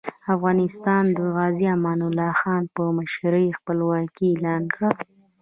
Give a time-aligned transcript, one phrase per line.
[0.33, 4.89] افغانانو د غازي امان الله خان په مشرۍ خپلواکي اعلان کړه.